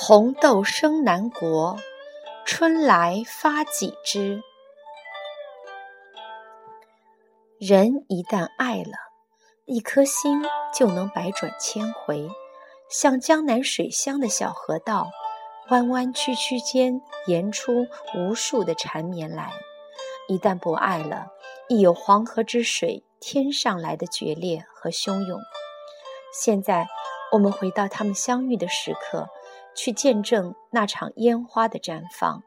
[0.00, 1.76] 红豆生南国，
[2.46, 4.40] 春来发几枝。
[7.58, 8.92] 人一旦爱了，
[9.66, 10.42] 一颗心
[10.72, 12.30] 就能百转千回，
[12.88, 15.10] 像江南水乡的小河道，
[15.68, 19.52] 弯弯曲曲间延出无数的缠绵来。
[20.26, 21.26] 一旦不爱了，
[21.68, 25.40] 亦有黄河之水天上来的决裂和汹涌。
[26.32, 26.86] 现在，
[27.32, 29.28] 我们回到他们相遇的时刻。
[29.74, 32.42] 去见证那场烟花的绽放。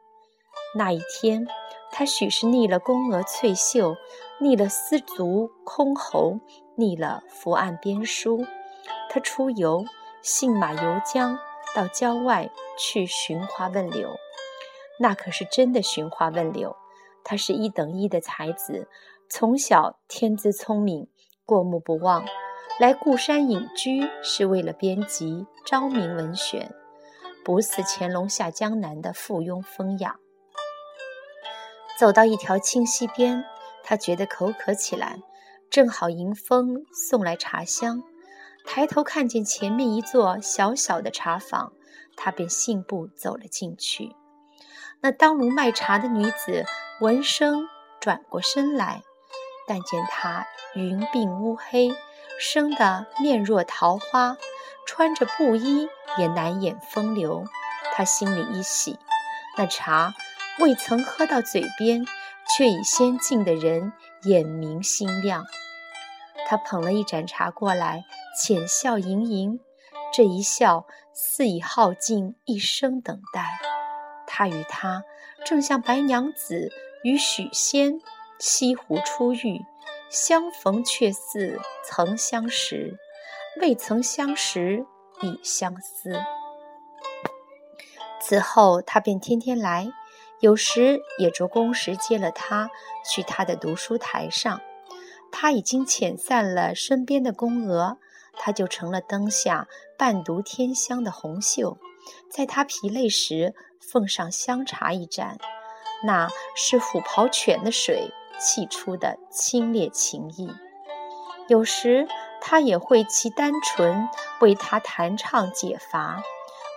[0.74, 1.48] 那一天，
[1.90, 3.96] 他许是腻了宫娥翠袖，
[4.38, 6.40] 腻了丝竹箜篌，
[6.76, 8.44] 腻了伏案编书。
[9.08, 9.82] 他出游，
[10.20, 11.38] 信马由缰，
[11.74, 14.14] 到郊外去寻花问柳。
[14.98, 16.76] 那可是真的寻花问柳。
[17.24, 18.90] 他是一等一的才子，
[19.34, 21.08] 从小天资聪明，
[21.46, 22.22] 过目不忘。
[22.78, 25.32] 来故山隐居，是为了编辑
[25.64, 26.68] 《昭明文选》。
[27.42, 30.16] 不似乾隆下江南的附庸风雅。
[31.98, 33.42] 走到一条清溪边，
[33.82, 35.18] 他觉得口渴起来，
[35.70, 38.02] 正好迎风送来茶香。
[38.66, 41.72] 抬头看见前面一座小小的茶坊，
[42.16, 44.14] 他便信步走了进去。
[45.00, 46.66] 那当炉卖茶的女子
[47.00, 47.66] 闻声
[47.98, 49.02] 转过身来，
[49.66, 51.90] 但见她云鬓乌黑，
[52.38, 54.36] 生得面若桃花。
[54.84, 55.88] 穿着布衣
[56.18, 57.44] 也难掩风流，
[57.94, 58.98] 他心里一喜，
[59.56, 60.12] 那茶
[60.58, 62.04] 未曾喝到嘴边，
[62.50, 63.92] 却已先敬的人
[64.24, 65.44] 眼明心亮。
[66.46, 68.04] 他捧了一盏茶过来，
[68.36, 69.60] 浅笑盈盈，
[70.12, 73.46] 这一笑似已耗尽一生等待。
[74.26, 75.04] 他与他
[75.46, 76.70] 正像白娘子
[77.04, 78.00] 与许仙
[78.44, 79.64] 西湖初遇，
[80.10, 82.98] 相逢却似曾相识。
[83.60, 84.84] 未曾相识，
[85.20, 86.20] 已相思。
[88.20, 89.92] 此后，他便天天来，
[90.40, 92.68] 有时也着工时接了他
[93.08, 94.60] 去他的读书台上。
[95.30, 97.98] 他已经遣散了身边的宫娥，
[98.32, 101.78] 他就成了灯下伴读天香的红袖。
[102.28, 105.38] 在他疲累时，奉上香茶一盏，
[106.04, 108.10] 那是虎跑犬的水
[108.42, 110.50] 沏出的清冽情意。
[111.48, 112.08] 有时。
[112.44, 114.08] 他也会其单纯
[114.40, 116.20] 为他弹唱解乏，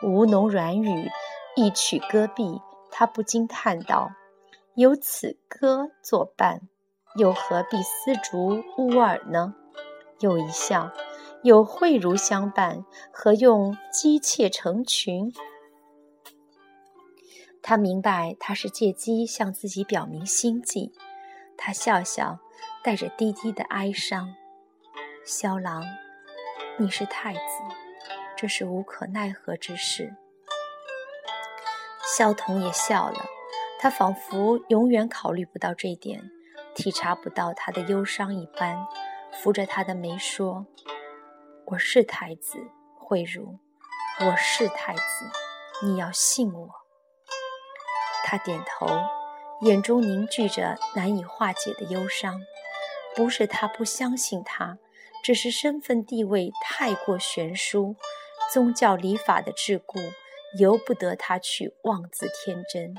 [0.03, 1.09] 吴侬软语，
[1.55, 2.61] 一曲歌毕，
[2.91, 4.11] 他不禁叹道
[4.77, 6.61] ：“有此歌作伴，
[7.15, 9.55] 又何必丝竹乌耳呢？”
[10.21, 10.91] 又一笑
[11.41, 15.33] ：“有慧如相伴，何用姬妾成群？”
[17.63, 20.93] 他明白，他是借机向自己表明心迹。
[21.57, 22.39] 他笑笑，
[22.83, 24.35] 带着低低的哀伤。
[25.25, 25.83] 萧郎，
[26.77, 27.39] 你是太子，
[28.37, 30.15] 这是无可奈何之事。
[32.17, 33.25] 萧彤也笑了，
[33.79, 36.29] 他仿佛永远考虑不到这点，
[36.75, 38.85] 体察不到他的忧伤一般，
[39.31, 40.67] 扶着他的眉说
[41.65, 42.59] ：“我是太子，
[42.95, 43.57] 慧茹，
[44.19, 45.01] 我是太子，
[45.83, 46.69] 你要信我。”
[48.23, 48.87] 他点头，
[49.61, 52.41] 眼中凝聚着难以化解的忧伤。
[53.15, 54.77] 不是他不相信他。
[55.23, 57.95] 只是身份地位太过悬殊，
[58.53, 60.11] 宗教礼法的桎梏，
[60.59, 62.93] 由不得他去妄自天真。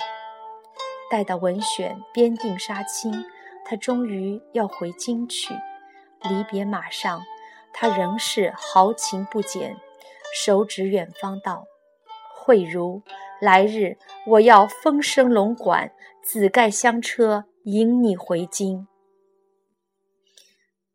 [1.09, 3.25] 待到文选编定杀青，
[3.65, 5.55] 他终于要回京去。
[6.29, 7.23] 离别马上，
[7.73, 9.77] 他仍是豪情不减，
[10.35, 11.65] 手指远方道
[12.47, 13.03] ：“慧如，
[13.41, 15.91] 来日我要风声龙管，
[16.23, 18.87] 紫盖香车迎你回京。”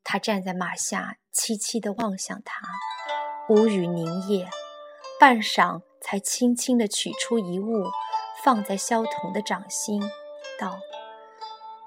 [0.04, 1.18] 他站在马下。
[1.34, 2.68] 凄凄地望向他，
[3.48, 4.50] 无语凝噎，
[5.18, 7.86] 半晌才轻轻地取出一物，
[8.44, 10.02] 放在萧彤的掌心，
[10.60, 10.78] 道：“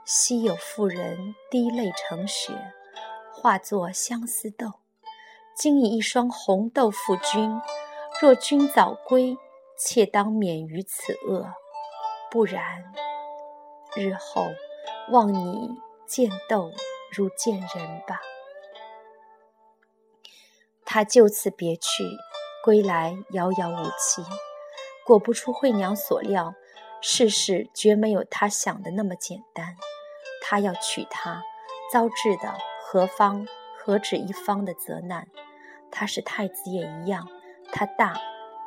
[0.07, 2.55] 昔有妇人滴泪成雪，
[3.35, 4.73] 化作相思豆，
[5.55, 7.61] 今以一双红豆付君。
[8.23, 9.37] 若君早归，
[9.77, 11.45] 妾当免于此恶；
[12.31, 12.93] 不然，
[13.97, 14.47] 日后
[15.11, 15.71] 望你
[16.07, 16.73] 见豆
[17.13, 18.21] 如见人吧。”
[20.87, 22.05] 他就此别去，
[22.63, 24.23] 归来遥遥无期。
[25.05, 26.55] 果不出惠娘所料，
[27.01, 29.77] 世事绝没有他想的那么简单。
[30.41, 31.43] 他要娶她，
[31.93, 33.47] 遭致的何方
[33.79, 35.29] 何止一方的责难？
[35.91, 37.29] 他是太子也一样，
[37.73, 38.15] 他大，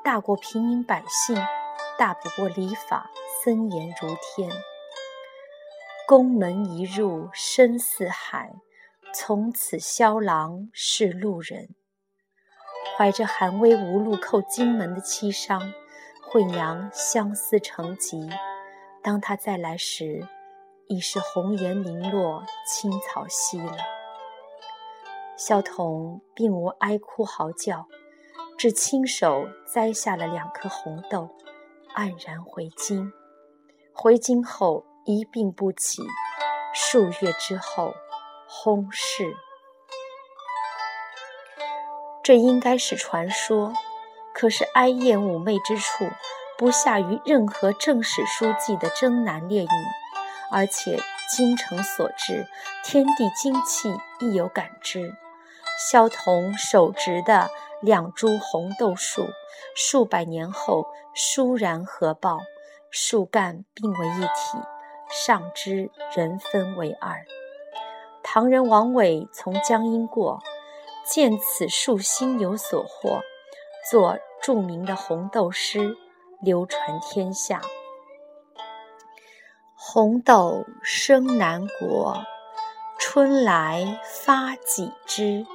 [0.08, 1.36] 大过平民百姓，
[1.98, 3.12] 大不过礼法
[3.44, 4.50] 森严如天。
[6.08, 8.54] 宫门一入深似海，
[9.14, 11.76] 从此萧郎是路人。
[12.96, 15.74] 怀着寒微无路叩荆门的凄伤，
[16.32, 18.30] 惠娘相思成疾。
[19.04, 20.26] 当他再来时，
[20.88, 23.76] 已是红颜零落，青草稀了。
[25.36, 27.90] 萧统并无哀哭嚎叫，
[28.58, 31.30] 只亲手摘下了两颗红豆，
[31.96, 33.14] 黯然回京。
[33.94, 36.02] 回京后一病不起，
[36.74, 37.94] 数月之后
[38.50, 39.32] 薨逝。
[42.24, 43.74] 这应该是传说，
[44.34, 46.10] 可是哀艳妩媚之处，
[46.58, 49.70] 不下于任何正史书记的征南烈女，
[50.52, 51.00] 而且
[51.30, 52.48] 精诚所至，
[52.84, 55.16] 天地精气亦有感知。
[55.92, 57.52] 萧彤手执的
[57.82, 59.26] 两株红豆树，
[59.76, 62.40] 数百年后倏然合抱，
[62.90, 64.58] 树干并为一体，
[65.10, 67.26] 上枝人分为二。
[68.24, 70.42] 唐人王伟从江阴过。
[71.10, 73.22] 见此树心有所获，
[73.90, 75.96] 作著名的红豆诗，
[76.42, 77.62] 流传天下。
[79.74, 82.18] 红豆生南国，
[83.00, 85.46] 春来发几枝。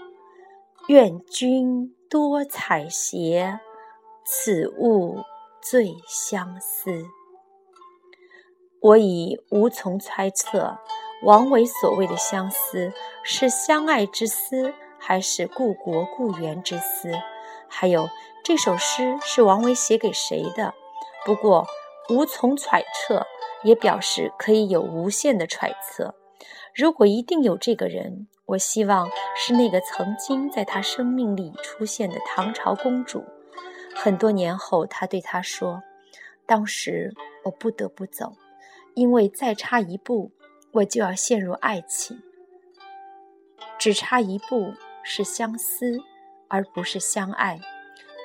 [0.89, 3.59] 愿君多采撷，
[4.23, 5.23] 此物
[5.62, 7.06] 最相思。
[8.82, 10.76] 我已无从猜测，
[11.25, 12.93] 王维所谓的相思，
[13.25, 14.75] 是相爱之思。
[14.99, 17.11] 还是故国故园之思，
[17.67, 18.06] 还有
[18.44, 20.75] 这首诗是王维写给谁的？
[21.25, 21.67] 不过
[22.11, 23.26] 无从揣测，
[23.64, 26.14] 也表示可以有无限的揣测。
[26.75, 33.25] 如果一定有这个人，我希望是那个曾经在他生命里出现的唐朝公主。
[33.94, 35.82] 很多年后，他对他说
[36.44, 37.14] ：“当时
[37.44, 38.37] 我不得不走，
[38.94, 40.32] 因为再差一步，
[40.72, 42.22] 我就要陷入爱情，
[43.78, 45.99] 只差一步。”是相思，
[46.46, 47.58] 而不是相爱。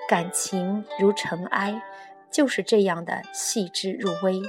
[0.07, 1.81] 感情如尘埃，
[2.29, 4.43] 就是这样的细致入微。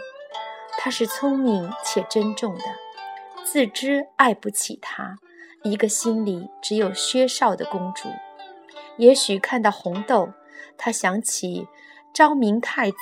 [0.77, 2.65] 她是聪明且珍重的，
[3.45, 5.17] 自知爱不起他，
[5.65, 8.09] 一个心里只有薛少的公主。
[8.97, 10.33] 也许看到红豆，
[10.77, 11.69] 她想起
[12.15, 12.97] 昭明太子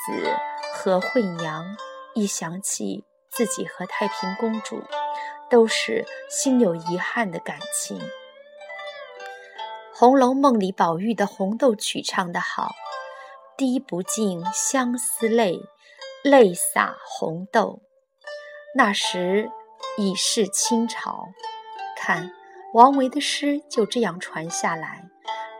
[0.75, 1.76] 和惠娘，
[2.14, 4.82] 一想起自己和太平公主，
[5.50, 7.99] 都是心有遗憾的感情。
[9.94, 12.73] 《红楼梦》里宝玉的红豆曲唱得好
[13.56, 15.61] ：“滴不尽相思泪，
[16.23, 17.81] 泪洒红豆。”
[18.76, 19.50] 那时
[19.97, 21.29] 已是清朝，
[21.97, 22.31] 看
[22.76, 25.08] 王维的诗就这样传下来，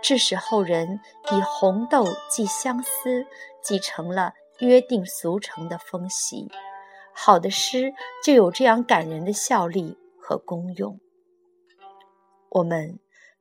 [0.03, 1.01] 致使后人
[1.33, 3.25] 以红豆寄相思，
[3.63, 6.47] 继成了约定俗成的风习。
[7.15, 11.01] 好的诗就有这样感人的效力和功用。
[12.51, 12.99] 我们。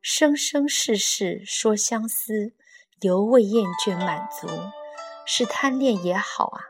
[0.08, 2.52] 生生世世说相思，
[3.00, 4.46] 犹未厌倦满足，
[5.26, 6.60] 是贪恋也好啊。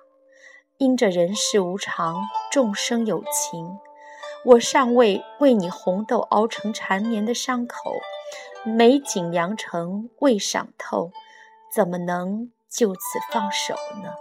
[0.79, 3.77] 因着人世无常，众生有情，
[4.47, 7.97] 我尚未为你红豆熬成缠绵的伤口，
[8.65, 11.11] 美景良辰未赏透，
[11.75, 13.01] 怎么能就此
[13.33, 14.15] 放手呢？